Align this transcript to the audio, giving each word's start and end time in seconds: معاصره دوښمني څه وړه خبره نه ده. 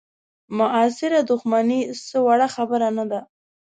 معاصره 0.57 1.19
دوښمني 1.29 1.81
څه 2.07 2.17
وړه 2.25 2.47
خبره 2.55 2.87
نه 2.97 3.05
ده. 3.11 3.21